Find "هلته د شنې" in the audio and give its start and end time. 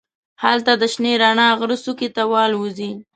0.43-1.13